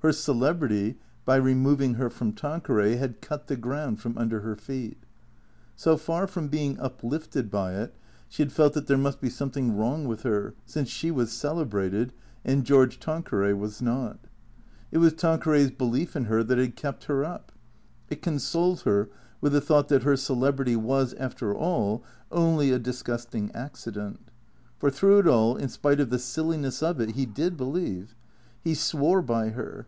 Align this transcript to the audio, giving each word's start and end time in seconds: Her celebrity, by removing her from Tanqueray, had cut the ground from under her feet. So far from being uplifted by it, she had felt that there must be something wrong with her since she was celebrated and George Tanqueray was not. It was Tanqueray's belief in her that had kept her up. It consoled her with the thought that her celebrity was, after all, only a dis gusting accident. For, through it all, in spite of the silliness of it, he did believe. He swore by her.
Her 0.00 0.12
celebrity, 0.12 0.96
by 1.24 1.34
removing 1.34 1.94
her 1.94 2.08
from 2.08 2.32
Tanqueray, 2.32 2.94
had 2.94 3.20
cut 3.20 3.48
the 3.48 3.56
ground 3.56 3.98
from 4.00 4.16
under 4.16 4.42
her 4.42 4.54
feet. 4.54 4.98
So 5.74 5.96
far 5.96 6.28
from 6.28 6.46
being 6.46 6.78
uplifted 6.78 7.50
by 7.50 7.72
it, 7.74 7.96
she 8.28 8.44
had 8.44 8.52
felt 8.52 8.74
that 8.74 8.86
there 8.86 8.96
must 8.96 9.20
be 9.20 9.28
something 9.28 9.76
wrong 9.76 10.06
with 10.06 10.22
her 10.22 10.54
since 10.64 10.88
she 10.88 11.10
was 11.10 11.32
celebrated 11.32 12.12
and 12.44 12.64
George 12.64 13.00
Tanqueray 13.00 13.54
was 13.54 13.82
not. 13.82 14.28
It 14.92 14.98
was 14.98 15.14
Tanqueray's 15.14 15.72
belief 15.72 16.14
in 16.14 16.26
her 16.26 16.44
that 16.44 16.58
had 16.58 16.76
kept 16.76 17.06
her 17.06 17.24
up. 17.24 17.50
It 18.08 18.22
consoled 18.22 18.82
her 18.82 19.08
with 19.40 19.52
the 19.52 19.60
thought 19.60 19.88
that 19.88 20.04
her 20.04 20.16
celebrity 20.16 20.76
was, 20.76 21.12
after 21.14 21.52
all, 21.52 22.04
only 22.30 22.70
a 22.70 22.78
dis 22.78 23.02
gusting 23.02 23.50
accident. 23.52 24.28
For, 24.78 24.92
through 24.92 25.18
it 25.18 25.26
all, 25.26 25.56
in 25.56 25.68
spite 25.68 25.98
of 25.98 26.10
the 26.10 26.20
silliness 26.20 26.84
of 26.84 27.00
it, 27.00 27.16
he 27.16 27.26
did 27.26 27.56
believe. 27.56 28.14
He 28.60 28.74
swore 28.74 29.22
by 29.22 29.50
her. 29.50 29.86